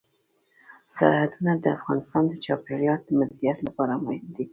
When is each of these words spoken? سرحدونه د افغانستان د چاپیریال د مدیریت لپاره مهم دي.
سرحدونه 0.95 1.53
د 1.63 1.65
افغانستان 1.77 2.23
د 2.27 2.33
چاپیریال 2.45 2.99
د 3.03 3.09
مدیریت 3.19 3.57
لپاره 3.67 3.93
مهم 4.05 4.29
دي. 4.35 4.45